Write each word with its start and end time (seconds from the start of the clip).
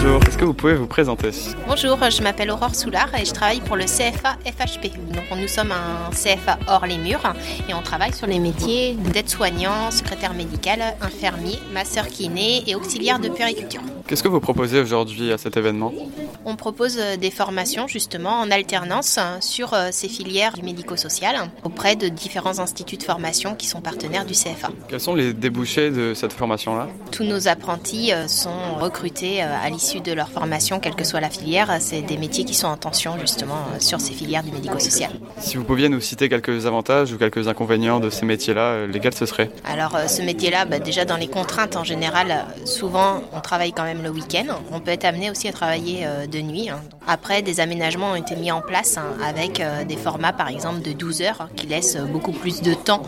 Bonjour, 0.00 0.22
est-ce 0.28 0.38
que 0.38 0.44
vous 0.44 0.54
pouvez 0.54 0.74
vous 0.74 0.86
présenter 0.86 1.30
Bonjour, 1.66 1.98
je 2.08 2.22
m'appelle 2.22 2.52
Aurore 2.52 2.76
Soulard 2.76 3.12
et 3.20 3.24
je 3.24 3.32
travaille 3.32 3.60
pour 3.60 3.74
le 3.74 3.82
CFA 3.82 4.36
FHP. 4.46 4.92
Donc 5.12 5.24
nous 5.36 5.48
sommes 5.48 5.72
un 5.72 6.10
CFA 6.12 6.56
hors 6.68 6.86
les 6.86 6.98
murs 6.98 7.34
et 7.68 7.74
on 7.74 7.82
travaille 7.82 8.14
sur 8.14 8.28
les 8.28 8.38
métiers 8.38 8.94
d'aide-soignant, 8.94 9.90
secrétaire 9.90 10.34
médical, 10.34 10.94
infirmier, 11.00 11.58
masseur 11.72 12.06
kiné 12.06 12.62
et 12.68 12.76
auxiliaire 12.76 13.18
de 13.18 13.28
périculture. 13.28 13.82
Qu'est-ce 14.06 14.22
que 14.22 14.28
vous 14.28 14.40
proposez 14.40 14.80
aujourd'hui 14.80 15.32
à 15.32 15.36
cet 15.36 15.58
événement 15.58 15.92
On 16.46 16.56
propose 16.56 16.96
euh, 16.98 17.16
des 17.16 17.30
formations 17.30 17.86
justement 17.86 18.40
en 18.40 18.50
alternance 18.50 19.18
sur 19.40 19.74
euh, 19.74 19.88
ces 19.92 20.08
filières 20.08 20.54
du 20.54 20.62
médico-social 20.62 21.36
auprès 21.62 21.94
de 21.94 22.08
différents 22.08 22.58
instituts 22.58 22.96
de 22.96 23.02
formation 23.02 23.54
qui 23.54 23.66
sont 23.66 23.82
partenaires 23.82 24.24
du 24.24 24.32
CFA. 24.32 24.70
Quels 24.88 25.00
sont 25.00 25.14
les 25.14 25.34
débouchés 25.34 25.90
de 25.90 26.14
cette 26.14 26.32
formation-là 26.32 26.88
Tous 27.12 27.24
nos 27.24 27.48
apprentis 27.48 28.14
euh, 28.14 28.28
sont 28.28 28.76
recrutés 28.80 29.42
à 29.42 29.68
l'issue 29.68 29.87
de 29.96 30.12
leur 30.12 30.28
formation, 30.28 30.80
quelle 30.80 30.94
que 30.94 31.04
soit 31.04 31.20
la 31.20 31.30
filière. 31.30 31.76
C'est 31.80 32.02
des 32.02 32.16
métiers 32.16 32.44
qui 32.44 32.54
sont 32.54 32.68
en 32.68 32.76
tension 32.76 33.18
justement 33.18 33.66
sur 33.80 34.00
ces 34.00 34.12
filières 34.12 34.42
du 34.42 34.52
médico-social. 34.52 35.10
Si 35.38 35.56
vous 35.56 35.64
pouviez 35.64 35.88
nous 35.88 36.00
citer 36.00 36.28
quelques 36.28 36.66
avantages 36.66 37.12
ou 37.12 37.18
quelques 37.18 37.48
inconvénients 37.48 38.00
de 38.00 38.10
ces 38.10 38.26
métiers-là, 38.26 38.86
lesquels 38.86 39.14
ce 39.14 39.26
seraient? 39.26 39.50
Alors 39.64 39.96
ce 40.06 40.22
métier-là, 40.22 40.64
bah, 40.64 40.78
déjà 40.78 41.04
dans 41.04 41.16
les 41.16 41.28
contraintes 41.28 41.76
en 41.76 41.84
général, 41.84 42.46
souvent 42.64 43.22
on 43.32 43.40
travaille 43.40 43.72
quand 43.72 43.84
même 43.84 44.02
le 44.02 44.10
week-end. 44.10 44.46
On 44.72 44.80
peut 44.80 44.90
être 44.90 45.04
amené 45.04 45.30
aussi 45.30 45.48
à 45.48 45.52
travailler 45.52 46.06
euh, 46.06 46.26
de 46.26 46.40
nuit. 46.40 46.68
Hein. 46.68 46.80
Après, 47.06 47.42
des 47.42 47.60
aménagements 47.60 48.12
ont 48.12 48.16
été 48.16 48.36
mis 48.36 48.50
en 48.52 48.60
place 48.60 48.96
hein, 48.96 49.06
avec 49.24 49.60
euh, 49.60 49.84
des 49.84 49.96
formats, 49.96 50.32
par 50.32 50.48
exemple, 50.48 50.82
de 50.82 50.92
12 50.92 51.22
heures 51.22 51.40
hein, 51.40 51.48
qui 51.56 51.66
laissent 51.66 51.96
beaucoup 51.96 52.32
plus 52.32 52.62
de 52.62 52.74
temps 52.74 53.02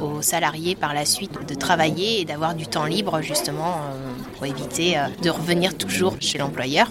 aux 0.00 0.22
salariés 0.22 0.74
par 0.74 0.94
la 0.94 1.04
suite 1.04 1.46
de 1.46 1.54
travailler 1.54 2.20
et 2.20 2.24
d'avoir 2.24 2.54
du 2.54 2.66
temps 2.66 2.86
libre, 2.86 3.20
justement, 3.20 3.76
euh, 3.76 4.10
pour 4.36 4.46
éviter 4.46 4.96
de 5.22 5.30
revenir 5.30 5.76
toujours 5.76 6.16
chez 6.22 6.38
l'employeur. 6.38 6.88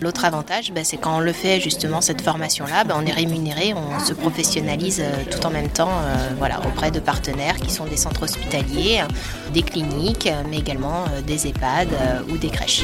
L'autre 0.00 0.24
avantage, 0.24 0.72
bah, 0.72 0.82
c'est 0.84 0.96
quand 0.96 1.16
on 1.16 1.20
le 1.20 1.32
fait, 1.32 1.60
justement, 1.60 2.00
cette 2.00 2.20
formation-là, 2.20 2.84
bah, 2.84 2.94
on 2.98 3.06
est 3.06 3.12
rémunéré, 3.12 3.74
on 3.74 3.98
se 4.04 4.12
professionnalise 4.12 5.02
tout 5.30 5.44
en 5.46 5.50
même 5.50 5.68
temps 5.68 5.90
voilà, 6.38 6.60
auprès 6.60 6.90
de 6.90 7.00
partenaires 7.00 7.56
qui 7.56 7.70
sont 7.70 7.86
des 7.86 7.96
centres 7.96 8.22
hospitaliers, 8.22 9.02
des 9.52 9.62
cliniques, 9.62 10.28
mais 10.50 10.58
également 10.58 11.04
des 11.26 11.48
EHPAD 11.48 11.88
ou 12.28 12.36
des 12.36 12.50
crèches. 12.50 12.82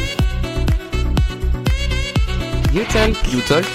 You 2.73 2.85
Talk. 2.91 3.15
You 3.31 3.41
Talk. 3.43 3.67